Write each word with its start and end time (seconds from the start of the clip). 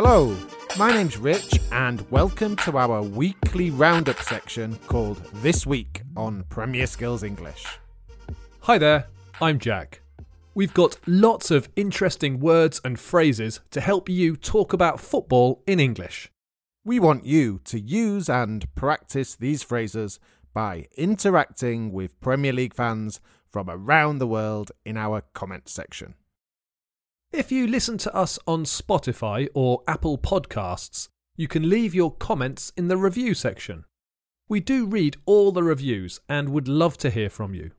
Hello, 0.00 0.32
my 0.78 0.92
name's 0.92 1.16
Rich, 1.16 1.58
and 1.72 2.08
welcome 2.08 2.54
to 2.58 2.78
our 2.78 3.02
weekly 3.02 3.70
roundup 3.70 4.22
section 4.22 4.76
called 4.86 5.16
This 5.42 5.66
Week 5.66 6.02
on 6.16 6.44
Premier 6.44 6.86
Skills 6.86 7.24
English. 7.24 7.66
Hi 8.60 8.78
there, 8.78 9.08
I'm 9.40 9.58
Jack. 9.58 10.02
We've 10.54 10.72
got 10.72 10.98
lots 11.08 11.50
of 11.50 11.68
interesting 11.74 12.38
words 12.38 12.80
and 12.84 12.96
phrases 12.96 13.58
to 13.72 13.80
help 13.80 14.08
you 14.08 14.36
talk 14.36 14.72
about 14.72 15.00
football 15.00 15.64
in 15.66 15.80
English. 15.80 16.30
We 16.84 17.00
want 17.00 17.26
you 17.26 17.60
to 17.64 17.80
use 17.80 18.28
and 18.28 18.72
practice 18.76 19.34
these 19.34 19.64
phrases 19.64 20.20
by 20.54 20.86
interacting 20.96 21.90
with 21.92 22.20
Premier 22.20 22.52
League 22.52 22.74
fans 22.74 23.18
from 23.50 23.68
around 23.68 24.18
the 24.18 24.28
world 24.28 24.70
in 24.84 24.96
our 24.96 25.22
comment 25.34 25.68
section. 25.68 26.14
If 27.32 27.52
you 27.52 27.66
listen 27.66 27.98
to 27.98 28.14
us 28.14 28.38
on 28.46 28.64
Spotify 28.64 29.48
or 29.52 29.82
Apple 29.86 30.16
Podcasts, 30.16 31.10
you 31.36 31.46
can 31.46 31.68
leave 31.68 31.94
your 31.94 32.10
comments 32.10 32.72
in 32.74 32.88
the 32.88 32.96
review 32.96 33.34
section. 33.34 33.84
We 34.48 34.60
do 34.60 34.86
read 34.86 35.18
all 35.26 35.52
the 35.52 35.62
reviews 35.62 36.20
and 36.26 36.48
would 36.48 36.68
love 36.68 36.96
to 36.98 37.10
hear 37.10 37.28
from 37.28 37.52
you. 37.52 37.72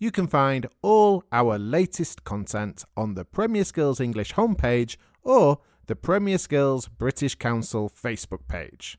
You 0.00 0.10
can 0.10 0.26
find 0.26 0.68
all 0.80 1.22
our 1.30 1.58
latest 1.58 2.24
content 2.24 2.82
on 2.96 3.14
the 3.14 3.26
Premier 3.26 3.64
Skills 3.64 4.00
English 4.00 4.32
homepage 4.32 4.96
or 5.22 5.58
the 5.84 5.96
Premier 5.96 6.38
Skills 6.38 6.88
British 6.88 7.34
Council 7.34 7.90
Facebook 7.90 8.48
page. 8.48 8.96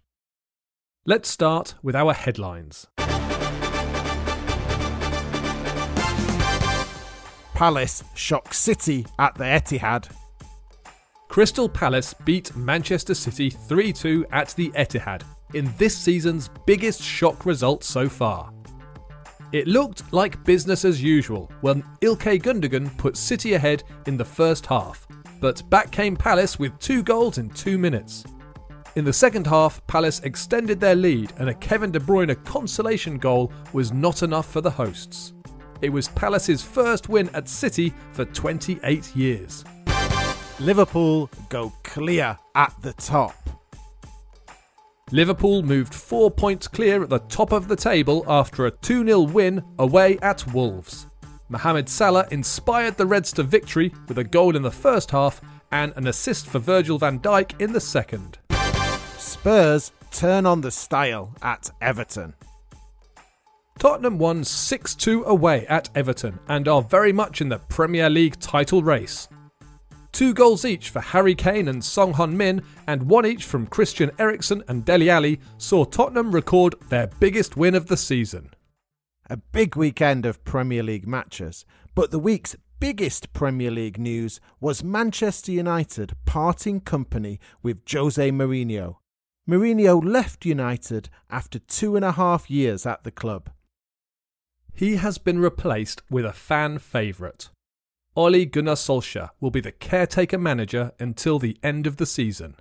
Let's 1.03 1.29
start 1.29 1.73
with 1.81 1.95
our 1.95 2.13
headlines. 2.13 2.85
Palace 7.59 8.05
shock 8.15 8.53
City 8.53 9.05
at 9.19 9.35
the 9.35 9.43
Etihad. 9.43 10.09
Crystal 11.27 11.67
Palace 11.67 12.13
beat 12.23 12.55
Manchester 12.55 13.13
City 13.13 13.49
3 13.49 13.91
2 13.91 14.27
at 14.31 14.51
the 14.55 14.69
Etihad 14.77 15.23
in 15.53 15.69
this 15.77 15.93
season's 15.93 16.49
biggest 16.65 17.01
shock 17.01 17.45
result 17.45 17.83
so 17.83 18.07
far. 18.07 18.53
It 19.51 19.67
looked 19.67 20.13
like 20.13 20.41
business 20.45 20.85
as 20.85 21.03
usual 21.03 21.51
when 21.59 21.83
Ilkay 21.99 22.41
Gundogan 22.41 22.97
put 22.97 23.17
City 23.17 23.55
ahead 23.55 23.83
in 24.05 24.15
the 24.15 24.23
first 24.23 24.65
half, 24.65 25.05
but 25.41 25.69
back 25.69 25.91
came 25.91 26.15
Palace 26.15 26.59
with 26.59 26.79
two 26.79 27.03
goals 27.03 27.39
in 27.39 27.49
two 27.49 27.77
minutes. 27.77 28.23
In 28.95 29.03
the 29.03 29.11
second 29.11 29.45
half, 29.45 29.85
Palace 29.85 30.21
extended 30.21 30.79
their 30.79 30.95
lead, 30.95 31.33
and 31.39 31.49
a 31.49 31.53
Kevin 31.55 31.91
De 31.91 31.99
Bruyne 31.99 32.41
consolation 32.45 33.17
goal 33.17 33.51
was 33.73 33.91
not 33.91 34.23
enough 34.23 34.49
for 34.49 34.61
the 34.61 34.71
hosts. 34.71 35.33
It 35.81 35.89
was 35.89 36.09
Palace's 36.09 36.61
first 36.61 37.07
win 37.07 37.29
at 37.33 37.47
City 37.47 37.93
for 38.11 38.25
28 38.25 39.15
years. 39.15 39.63
Liverpool 40.59 41.29
go 41.47 41.71
clear 41.83 42.37
at 42.55 42.73
the 42.81 42.91
top. 42.93 43.35
Liverpool 45.11 45.63
moved 45.63 45.95
four 45.95 46.29
points 46.29 46.67
clear 46.67 47.01
at 47.01 47.09
the 47.09 47.19
top 47.19 47.53
of 47.53 47.67
the 47.67 47.75
table 47.75 48.25
after 48.27 48.65
a 48.65 48.71
2 48.71 49.05
0 49.05 49.21
win 49.21 49.63
away 49.79 50.19
at 50.21 50.45
Wolves. 50.53 51.07
Mohamed 51.47 51.89
Salah 51.89 52.27
inspired 52.29 52.97
the 52.97 53.07
Reds 53.07 53.31
to 53.33 53.43
victory 53.43 53.93
with 54.07 54.19
a 54.19 54.23
goal 54.23 54.55
in 54.55 54.61
the 54.61 54.69
first 54.69 55.09
half 55.11 55.41
and 55.71 55.93
an 55.95 56.07
assist 56.07 56.45
for 56.47 56.59
Virgil 56.59 56.99
van 56.99 57.19
Dijk 57.19 57.59
in 57.59 57.73
the 57.73 57.79
second. 57.79 58.37
Spurs 59.17 59.91
turn 60.11 60.45
on 60.45 60.61
the 60.61 60.71
style 60.71 61.33
at 61.41 61.71
Everton. 61.81 62.33
Tottenham 63.79 64.17
won 64.17 64.43
6 64.43 64.93
2 64.95 65.23
away 65.23 65.65
at 65.67 65.89
Everton 65.95 66.37
and 66.49 66.67
are 66.67 66.81
very 66.81 67.13
much 67.13 67.39
in 67.39 67.47
the 67.47 67.59
Premier 67.59 68.09
League 68.09 68.37
title 68.41 68.83
race. 68.83 69.29
Two 70.11 70.33
goals 70.33 70.65
each 70.65 70.89
for 70.89 70.99
Harry 70.99 71.33
Kane 71.33 71.69
and 71.69 71.81
Son 71.81 72.11
Heung-min, 72.11 72.61
and 72.87 73.03
one 73.03 73.25
each 73.25 73.45
from 73.45 73.67
Christian 73.67 74.11
Eriksen 74.19 74.65
and 74.67 74.83
Dele 74.83 75.09
Alli 75.09 75.39
saw 75.57 75.85
Tottenham 75.85 76.33
record 76.33 76.75
their 76.89 77.07
biggest 77.21 77.55
win 77.55 77.73
of 77.73 77.85
the 77.85 77.95
season. 77.95 78.49
A 79.29 79.37
big 79.37 79.77
weekend 79.77 80.25
of 80.25 80.43
Premier 80.43 80.83
League 80.83 81.07
matches, 81.07 81.63
but 81.95 82.11
the 82.11 82.19
week's 82.19 82.57
biggest 82.81 83.31
Premier 83.31 83.71
League 83.71 83.97
news 83.97 84.41
was 84.59 84.83
Manchester 84.83 85.53
United 85.53 86.17
parting 86.25 86.81
company 86.81 87.39
with 87.63 87.89
Jose 87.89 88.29
Mourinho. 88.29 88.97
Mourinho 89.49 90.03
left 90.03 90.45
United 90.45 91.07
after 91.29 91.59
two 91.59 91.95
and 91.95 92.03
a 92.03 92.11
half 92.11 92.51
years 92.51 92.85
at 92.85 93.05
the 93.05 93.11
club. 93.11 93.49
He 94.79 94.95
has 94.95 95.17
been 95.17 95.39
replaced 95.39 96.03
with 96.09 96.23
a 96.23 96.31
fan 96.31 96.77
favourite. 96.79 97.49
Ole 98.15 98.45
Gunnar 98.45 98.75
Solskjaer 98.75 99.31
will 99.41 99.51
be 99.51 99.59
the 99.59 99.73
caretaker 99.73 100.37
manager 100.37 100.93
until 100.97 101.37
the 101.37 101.57
end 101.61 101.85
of 101.85 101.97
the 101.97 102.05
season. 102.05 102.55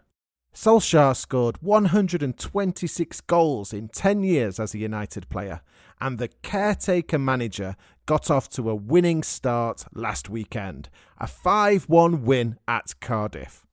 Solskjaer 0.53 1.15
scored 1.15 1.62
126 1.62 3.21
goals 3.21 3.73
in 3.73 3.87
10 3.87 4.25
years 4.25 4.59
as 4.59 4.75
a 4.75 4.78
United 4.78 5.28
player, 5.28 5.61
and 6.01 6.19
the 6.19 6.27
caretaker 6.43 7.21
manager 7.21 7.77
got 8.05 8.33
off 8.33 8.49
to 8.49 8.69
a 8.69 8.75
winning 8.75 9.23
start 9.23 9.84
last 9.95 10.28
weekend, 10.28 10.89
a 11.19 11.28
5 11.28 11.89
1 11.89 12.25
win 12.25 12.59
at 12.67 12.95
Cardiff. 13.01 13.65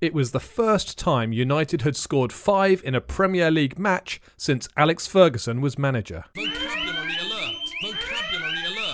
It 0.00 0.12
was 0.12 0.32
the 0.32 0.40
first 0.40 0.98
time 0.98 1.32
United 1.32 1.82
had 1.82 1.94
scored 1.94 2.32
five 2.32 2.82
in 2.84 2.96
a 2.96 3.00
Premier 3.00 3.52
League 3.52 3.78
match 3.78 4.20
since 4.36 4.68
Alex 4.76 5.06
Ferguson 5.06 5.60
was 5.60 5.78
manager. 5.78 6.24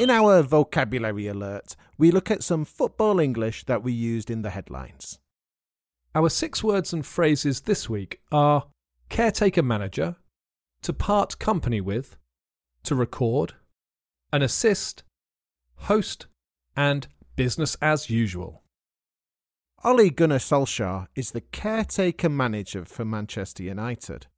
In 0.00 0.08
our 0.08 0.40
vocabulary 0.40 1.26
alert, 1.26 1.76
we 1.98 2.10
look 2.10 2.30
at 2.30 2.42
some 2.42 2.64
football 2.64 3.20
English 3.20 3.64
that 3.64 3.82
we 3.82 3.92
used 3.92 4.30
in 4.30 4.40
the 4.40 4.48
headlines. 4.48 5.18
Our 6.14 6.30
six 6.30 6.64
words 6.64 6.94
and 6.94 7.04
phrases 7.04 7.60
this 7.60 7.86
week 7.90 8.22
are 8.32 8.68
caretaker 9.10 9.62
manager, 9.62 10.16
to 10.84 10.94
part 10.94 11.38
company 11.38 11.82
with, 11.82 12.16
to 12.84 12.94
record, 12.94 13.56
an 14.32 14.40
assist, 14.40 15.02
host, 15.74 16.28
and 16.74 17.06
business 17.36 17.76
as 17.82 18.08
usual. 18.08 18.62
Ole 19.84 20.08
Gunnar 20.08 20.38
Solskjaer 20.38 21.08
is 21.14 21.32
the 21.32 21.42
caretaker 21.42 22.30
manager 22.30 22.86
for 22.86 23.04
Manchester 23.04 23.64
United. 23.64 24.28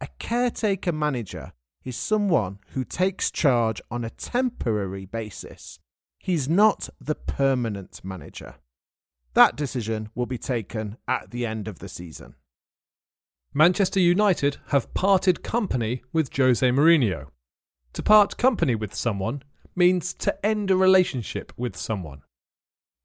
A 0.00 0.06
caretaker 0.20 0.92
manager 0.92 1.52
is 1.84 1.96
someone 1.96 2.58
who 2.74 2.84
takes 2.84 3.30
charge 3.30 3.80
on 3.90 4.04
a 4.04 4.10
temporary 4.10 5.06
basis. 5.06 5.78
He's 6.18 6.48
not 6.48 6.88
the 7.00 7.14
permanent 7.14 8.00
manager. 8.04 8.56
That 9.34 9.56
decision 9.56 10.10
will 10.14 10.26
be 10.26 10.38
taken 10.38 10.96
at 11.08 11.30
the 11.30 11.46
end 11.46 11.68
of 11.68 11.78
the 11.78 11.88
season. 11.88 12.34
Manchester 13.54 14.00
United 14.00 14.58
have 14.68 14.92
parted 14.94 15.42
company 15.42 16.02
with 16.12 16.34
Jose 16.36 16.68
Mourinho. 16.68 17.28
To 17.94 18.02
part 18.02 18.36
company 18.36 18.74
with 18.74 18.94
someone 18.94 19.42
means 19.74 20.14
to 20.14 20.46
end 20.46 20.70
a 20.70 20.76
relationship 20.76 21.52
with 21.56 21.76
someone. 21.76 22.22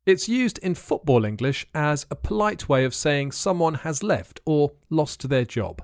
It's 0.06 0.30
used 0.30 0.60
in 0.60 0.76
football 0.76 1.26
English 1.26 1.66
as 1.74 2.06
a 2.12 2.16
polite 2.16 2.70
way 2.70 2.86
of 2.86 2.94
saying 2.94 3.32
someone 3.32 3.76
has 3.76 4.04
left 4.04 4.40
or 4.46 4.74
lost 4.92 5.30
their 5.30 5.46
job. 5.46 5.82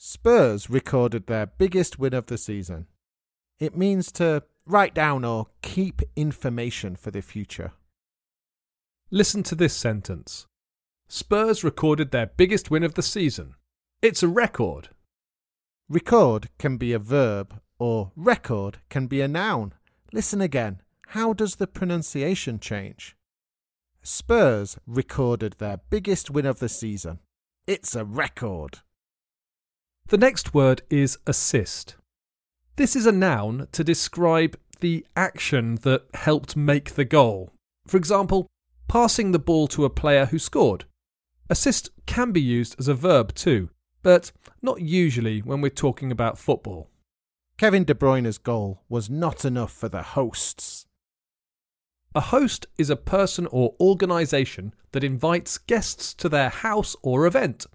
Spurs 0.00 0.70
recorded 0.70 1.26
their 1.26 1.46
biggest 1.46 1.98
win 1.98 2.14
of 2.14 2.26
the 2.26 2.38
season. 2.38 2.86
It 3.58 3.76
means 3.76 4.12
to 4.12 4.44
write 4.64 4.94
down 4.94 5.24
or 5.24 5.48
keep 5.60 6.02
information 6.14 6.94
for 6.94 7.10
the 7.10 7.20
future. 7.20 7.72
Listen 9.10 9.42
to 9.42 9.56
this 9.56 9.74
sentence 9.74 10.46
Spurs 11.08 11.64
recorded 11.64 12.12
their 12.12 12.26
biggest 12.26 12.70
win 12.70 12.84
of 12.84 12.94
the 12.94 13.02
season. 13.02 13.54
It's 14.00 14.22
a 14.22 14.28
record. 14.28 14.90
Record 15.88 16.48
can 16.58 16.76
be 16.76 16.92
a 16.92 16.98
verb 17.00 17.60
or 17.80 18.12
record 18.14 18.78
can 18.90 19.08
be 19.08 19.20
a 19.20 19.26
noun. 19.26 19.72
Listen 20.12 20.40
again. 20.40 20.80
How 21.08 21.32
does 21.32 21.56
the 21.56 21.66
pronunciation 21.66 22.60
change? 22.60 23.16
Spurs 24.02 24.78
recorded 24.86 25.54
their 25.58 25.80
biggest 25.90 26.30
win 26.30 26.46
of 26.46 26.60
the 26.60 26.68
season. 26.68 27.18
It's 27.66 27.96
a 27.96 28.04
record. 28.04 28.80
The 30.08 30.16
next 30.16 30.54
word 30.54 30.80
is 30.88 31.18
assist. 31.26 31.96
This 32.76 32.96
is 32.96 33.04
a 33.04 33.12
noun 33.12 33.68
to 33.72 33.84
describe 33.84 34.58
the 34.80 35.04
action 35.14 35.74
that 35.82 36.06
helped 36.14 36.56
make 36.56 36.94
the 36.94 37.04
goal. 37.04 37.52
For 37.86 37.98
example, 37.98 38.46
passing 38.88 39.32
the 39.32 39.38
ball 39.38 39.68
to 39.68 39.84
a 39.84 39.90
player 39.90 40.24
who 40.24 40.38
scored. 40.38 40.86
Assist 41.50 41.90
can 42.06 42.32
be 42.32 42.40
used 42.40 42.74
as 42.78 42.88
a 42.88 42.94
verb 42.94 43.34
too, 43.34 43.68
but 44.02 44.32
not 44.62 44.80
usually 44.80 45.40
when 45.40 45.60
we're 45.60 45.68
talking 45.68 46.10
about 46.10 46.38
football. 46.38 46.88
Kevin 47.58 47.84
De 47.84 47.94
Bruyne's 47.94 48.38
goal 48.38 48.84
was 48.88 49.10
not 49.10 49.44
enough 49.44 49.72
for 49.72 49.90
the 49.90 50.02
hosts. 50.02 50.86
A 52.14 52.20
host 52.20 52.66
is 52.78 52.88
a 52.88 52.96
person 52.96 53.46
or 53.50 53.74
organisation 53.78 54.72
that 54.92 55.04
invites 55.04 55.58
guests 55.58 56.14
to 56.14 56.30
their 56.30 56.48
house 56.48 56.96
or 57.02 57.26
event. 57.26 57.66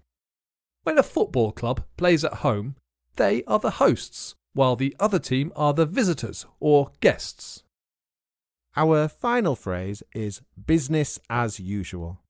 When 0.84 0.98
a 0.98 1.02
football 1.02 1.50
club 1.50 1.82
plays 1.96 2.24
at 2.24 2.34
home, 2.34 2.76
they 3.16 3.42
are 3.44 3.58
the 3.58 3.80
hosts, 3.82 4.34
while 4.52 4.76
the 4.76 4.94
other 5.00 5.18
team 5.18 5.50
are 5.56 5.72
the 5.72 5.86
visitors 5.86 6.44
or 6.60 6.90
guests. 7.00 7.62
Our 8.76 9.08
final 9.08 9.56
phrase 9.56 10.02
is 10.14 10.42
business 10.66 11.18
as 11.30 11.58
usual. 11.58 12.20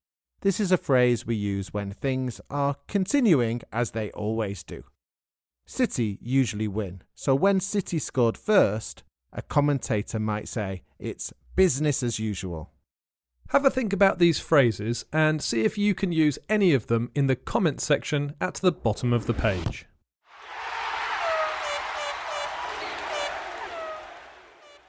This 0.42 0.60
is 0.60 0.70
a 0.70 0.76
phrase 0.76 1.26
we 1.26 1.34
use 1.34 1.74
when 1.74 1.90
things 1.90 2.40
are 2.48 2.76
continuing 2.86 3.62
as 3.72 3.90
they 3.90 4.12
always 4.12 4.62
do. 4.62 4.84
City 5.66 6.18
usually 6.20 6.68
win, 6.68 7.02
so 7.12 7.34
when 7.34 7.58
City 7.58 7.98
scored 7.98 8.38
first, 8.38 9.02
a 9.32 9.42
commentator 9.42 10.20
might 10.20 10.46
say 10.46 10.82
it's 11.00 11.32
business 11.56 12.04
as 12.04 12.20
usual. 12.20 12.70
Have 13.50 13.64
a 13.64 13.70
think 13.70 13.92
about 13.92 14.18
these 14.18 14.40
phrases 14.40 15.04
and 15.12 15.42
see 15.42 15.64
if 15.64 15.78
you 15.78 15.94
can 15.94 16.12
use 16.12 16.38
any 16.48 16.72
of 16.72 16.86
them 16.88 17.10
in 17.14 17.26
the 17.26 17.36
comments 17.36 17.84
section 17.84 18.34
at 18.40 18.54
the 18.54 18.72
bottom 18.72 19.12
of 19.12 19.26
the 19.26 19.34
page. 19.34 19.86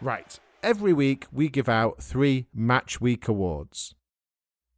Right, 0.02 0.40
every 0.63 0.94
week 0.94 1.25
we 1.31 1.48
give 1.50 1.69
out 1.69 2.02
three 2.02 2.48
Match 2.54 3.00
Week 3.00 3.28
awards. 3.28 3.94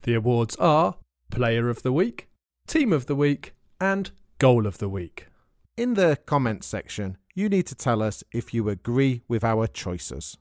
The 0.03 0.15
awards 0.15 0.55
are 0.57 0.95
Player 1.31 1.69
of 1.69 1.83
the 1.83 1.91
Week, 1.91 2.29
Team 2.67 2.91
of 2.91 3.05
the 3.05 3.15
Week, 3.15 3.53
and 3.79 4.11
Goal 4.39 4.65
of 4.67 4.79
the 4.79 4.89
Week. 4.89 5.27
In 5.75 5.93
the 5.93 6.17
comments 6.25 6.67
section, 6.67 7.17
you 7.35 7.49
need 7.49 7.67
to 7.67 7.75
tell 7.75 8.01
us 8.01 8.23
if 8.31 8.53
you 8.53 8.69
agree 8.69 9.21
with 9.27 9.43
our 9.43 9.67
choices. 9.67 10.37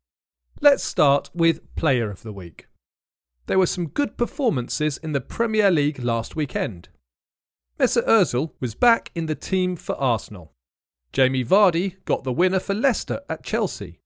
Let's 0.60 0.82
start 0.82 1.30
with 1.34 1.74
Player 1.76 2.10
of 2.10 2.22
the 2.22 2.32
Week. 2.32 2.66
There 3.46 3.58
were 3.58 3.66
some 3.66 3.88
good 3.88 4.16
performances 4.16 4.98
in 4.98 5.12
the 5.12 5.20
Premier 5.20 5.70
League 5.70 6.02
last 6.02 6.34
weekend. 6.34 6.88
Mesut 7.78 8.06
Ozil 8.06 8.52
was 8.60 8.75
back 8.75 9.10
in 9.14 9.26
the 9.26 9.34
team 9.34 9.76
for 9.76 9.94
Arsenal. 9.96 10.52
Jamie 11.12 11.44
Vardy 11.44 11.96
got 12.04 12.25
the 12.25 12.32
winner 12.32 12.58
for 12.58 12.75
Leicester 12.75 13.20
at 13.28 13.44
Chelsea. 13.44 14.00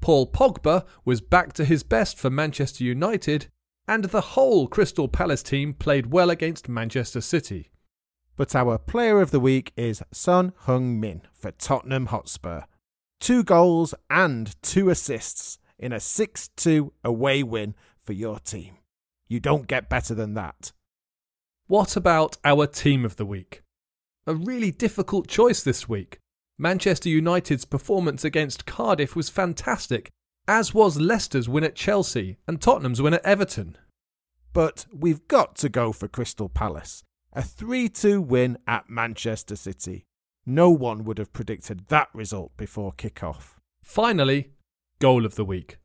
Paul 0.00 0.30
Pogba 0.30 0.84
was 1.04 1.22
back 1.22 1.54
to 1.54 1.64
his 1.64 1.82
best 1.82 2.18
for 2.18 2.28
Manchester 2.28 2.84
United, 2.84 3.46
and 3.88 4.04
the 4.04 4.20
whole 4.20 4.68
Crystal 4.68 5.08
Palace 5.08 5.42
team 5.42 5.72
played 5.72 6.12
well 6.12 6.28
against 6.28 6.68
Manchester 6.68 7.22
City. 7.22 7.70
But 8.36 8.54
our 8.54 8.76
player 8.76 9.20
of 9.20 9.30
the 9.30 9.40
week 9.40 9.72
is 9.76 10.02
Son 10.12 10.52
Heung-min 10.66 11.22
for 11.32 11.52
Tottenham 11.52 12.06
Hotspur. 12.06 12.62
Two 13.20 13.42
goals 13.42 13.94
and 14.10 14.60
two 14.60 14.90
assists 14.90 15.58
in 15.78 15.92
a 15.92 16.00
6 16.00 16.48
2 16.48 16.92
away 17.04 17.42
win 17.42 17.74
for 18.04 18.12
your 18.12 18.38
team. 18.38 18.78
You 19.28 19.40
don't 19.40 19.66
get 19.66 19.88
better 19.88 20.14
than 20.14 20.34
that. 20.34 20.72
What 21.66 21.96
about 21.96 22.36
our 22.44 22.66
team 22.66 23.04
of 23.04 23.16
the 23.16 23.24
week? 23.24 23.62
A 24.26 24.34
really 24.34 24.70
difficult 24.70 25.28
choice 25.28 25.62
this 25.62 25.88
week. 25.88 26.18
Manchester 26.58 27.08
United's 27.08 27.64
performance 27.64 28.24
against 28.24 28.66
Cardiff 28.66 29.16
was 29.16 29.28
fantastic, 29.28 30.10
as 30.46 30.74
was 30.74 31.00
Leicester's 31.00 31.48
win 31.48 31.64
at 31.64 31.74
Chelsea 31.74 32.36
and 32.46 32.60
Tottenham's 32.60 33.02
win 33.02 33.14
at 33.14 33.24
Everton. 33.24 33.76
But 34.52 34.86
we've 34.92 35.26
got 35.26 35.56
to 35.56 35.68
go 35.68 35.92
for 35.92 36.06
Crystal 36.06 36.48
Palace. 36.48 37.02
A 37.32 37.42
3 37.42 37.88
2 37.88 38.20
win 38.20 38.58
at 38.68 38.88
Manchester 38.88 39.56
City. 39.56 40.04
No 40.46 40.70
one 40.70 41.04
would 41.04 41.18
have 41.18 41.32
predicted 41.32 41.86
that 41.88 42.08
result 42.12 42.56
before 42.56 42.92
kick-off. 42.92 43.58
Finally, 43.82 44.52
goal 45.00 45.26
of 45.26 45.34
the 45.34 45.44
week. 45.44 45.78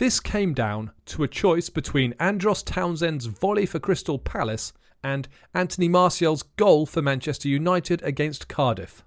This 0.00 0.18
came 0.18 0.54
down 0.54 0.92
to 1.04 1.24
a 1.24 1.28
choice 1.28 1.68
between 1.68 2.14
Andros 2.18 2.62
Townsend's 2.62 3.26
volley 3.26 3.66
for 3.66 3.78
Crystal 3.78 4.18
Palace 4.18 4.72
and 5.04 5.28
Anthony 5.52 5.88
Martial's 5.88 6.42
goal 6.42 6.86
for 6.86 7.02
Manchester 7.02 7.48
United 7.48 8.00
against 8.00 8.48
Cardiff. 8.48 9.04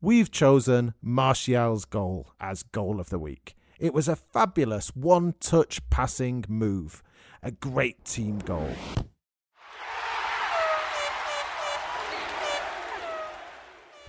We've 0.00 0.30
chosen 0.30 0.94
Martial's 1.02 1.84
goal 1.84 2.28
as 2.38 2.62
goal 2.62 3.00
of 3.00 3.10
the 3.10 3.18
week. 3.18 3.56
It 3.80 3.92
was 3.92 4.06
a 4.06 4.14
fabulous 4.14 4.94
one 4.94 5.34
touch 5.40 5.80
passing 5.90 6.44
move, 6.48 7.02
a 7.42 7.50
great 7.50 8.04
team 8.04 8.38
goal. 8.38 8.70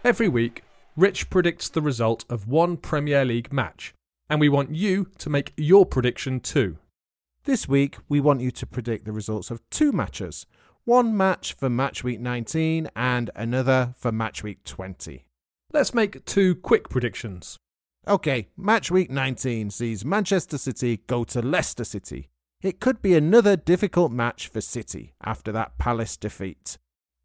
Every 0.03 0.27
week, 0.27 0.63
Rich 0.95 1.31
predicts 1.31 1.69
the 1.69 1.81
result 1.81 2.23
of 2.29 2.47
one 2.47 2.77
Premier 2.77 3.25
League 3.25 3.51
match, 3.51 3.95
and 4.29 4.39
we 4.39 4.49
want 4.49 4.75
you 4.75 5.07
to 5.17 5.29
make 5.29 5.53
your 5.57 5.85
prediction 5.85 6.39
too. 6.39 6.77
This 7.43 7.67
week, 7.67 7.97
we 8.09 8.19
want 8.19 8.41
you 8.41 8.51
to 8.51 8.65
predict 8.65 9.05
the 9.05 9.11
results 9.11 9.51
of 9.51 9.61
two 9.69 9.91
matches 9.91 10.45
one 10.87 11.17
match 11.17 11.51
for 11.51 11.69
match 11.69 12.01
week 12.01 12.21
19 12.21 12.89
and 12.95 13.29
another 13.35 13.93
for 13.97 14.09
match 14.09 14.41
week 14.41 14.63
20. 14.63 15.25
Let's 15.73 15.93
make 15.93 16.23
two 16.23 16.55
quick 16.55 16.87
predictions. 16.87 17.57
Okay, 18.07 18.47
match 18.55 18.89
week 18.89 19.11
19 19.11 19.69
sees 19.69 20.05
Manchester 20.05 20.57
City 20.57 21.01
go 21.07 21.25
to 21.25 21.41
Leicester 21.41 21.83
City. 21.83 22.29
It 22.61 22.79
could 22.79 23.01
be 23.01 23.15
another 23.15 23.57
difficult 23.57 24.13
match 24.13 24.47
for 24.47 24.61
City 24.61 25.13
after 25.21 25.51
that 25.51 25.77
Palace 25.77 26.15
defeat. 26.15 26.77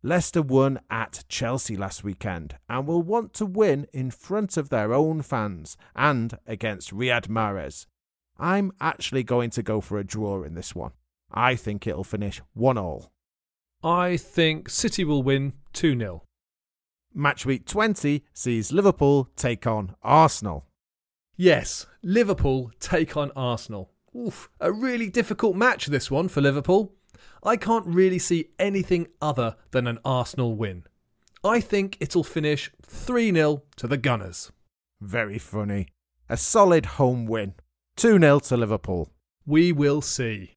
Leicester 0.04 0.42
won 0.42 0.80
at 0.90 1.24
Chelsea 1.28 1.76
last 1.76 2.02
weekend 2.02 2.56
and 2.68 2.86
will 2.88 3.02
want 3.02 3.32
to 3.34 3.46
win 3.46 3.86
in 3.92 4.10
front 4.10 4.56
of 4.56 4.68
their 4.68 4.92
own 4.92 5.22
fans 5.22 5.76
and 5.94 6.38
against 6.44 6.92
Riyad 6.92 7.28
Mahrez. 7.28 7.86
I'm 8.36 8.72
actually 8.80 9.22
going 9.22 9.50
to 9.50 9.62
go 9.62 9.80
for 9.80 9.98
a 9.98 10.04
draw 10.04 10.42
in 10.42 10.54
this 10.54 10.74
one. 10.74 10.90
I 11.30 11.54
think 11.54 11.86
it'll 11.86 12.02
finish 12.02 12.42
1 12.54 12.76
all. 12.76 13.12
I 13.84 14.16
think 14.16 14.68
City 14.68 15.04
will 15.04 15.22
win 15.22 15.52
2 15.72 15.96
0. 15.96 16.24
Match 17.14 17.46
week 17.46 17.66
20 17.66 18.24
sees 18.32 18.72
Liverpool 18.72 19.28
take 19.36 19.66
on 19.66 19.94
Arsenal. 20.02 20.66
Yes, 21.36 21.86
Liverpool 22.02 22.72
take 22.80 23.16
on 23.16 23.30
Arsenal. 23.36 23.92
Oof, 24.16 24.50
a 24.60 24.72
really 24.72 25.08
difficult 25.08 25.54
match 25.56 25.86
this 25.86 26.10
one 26.10 26.28
for 26.28 26.40
Liverpool. 26.40 26.92
I 27.42 27.56
can't 27.56 27.86
really 27.86 28.18
see 28.18 28.50
anything 28.58 29.08
other 29.20 29.56
than 29.70 29.86
an 29.86 29.98
Arsenal 30.04 30.54
win. 30.54 30.84
I 31.44 31.60
think 31.60 31.96
it'll 32.00 32.24
finish 32.24 32.70
3 32.82 33.32
0 33.32 33.62
to 33.76 33.88
the 33.88 33.96
Gunners. 33.96 34.52
Very 35.00 35.38
funny. 35.38 35.88
A 36.28 36.36
solid 36.36 36.86
home 36.86 37.26
win. 37.26 37.54
2 37.96 38.18
0 38.18 38.38
to 38.40 38.56
Liverpool. 38.56 39.10
We 39.44 39.72
will 39.72 40.00
see. 40.00 40.52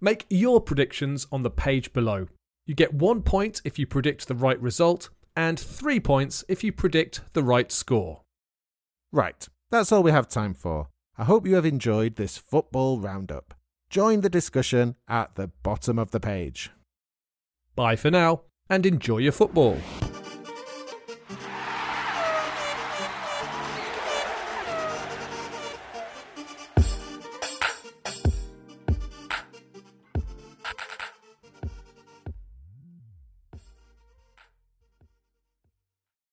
Make 0.00 0.26
your 0.28 0.60
predictions 0.60 1.26
on 1.32 1.42
the 1.42 1.50
page 1.50 1.92
below. 1.92 2.26
You 2.66 2.74
get 2.74 2.94
one 2.94 3.22
point 3.22 3.60
if 3.64 3.78
you 3.78 3.86
predict 3.86 4.28
the 4.28 4.34
right 4.34 4.60
result, 4.60 5.08
and 5.36 5.58
three 5.58 6.00
points 6.00 6.44
if 6.48 6.62
you 6.62 6.72
predict 6.72 7.22
the 7.32 7.42
right 7.42 7.72
score. 7.72 8.22
Right, 9.12 9.48
that's 9.70 9.90
all 9.90 10.02
we 10.02 10.12
have 10.12 10.28
time 10.28 10.54
for. 10.54 10.88
I 11.16 11.24
hope 11.24 11.46
you 11.46 11.54
have 11.54 11.66
enjoyed 11.66 12.16
this 12.16 12.38
football 12.38 13.00
roundup. 13.00 13.54
Join 13.90 14.20
the 14.20 14.30
discussion 14.30 14.94
at 15.08 15.34
the 15.34 15.48
bottom 15.64 15.98
of 15.98 16.12
the 16.12 16.20
page. 16.20 16.70
Bye 17.74 17.96
for 17.96 18.08
now, 18.08 18.42
and 18.68 18.86
enjoy 18.86 19.18
your 19.18 19.32
football. 19.32 19.78